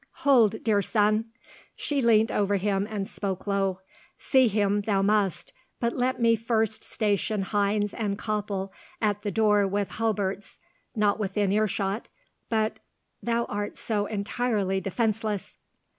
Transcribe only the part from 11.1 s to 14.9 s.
within earshot, but thou art so entirely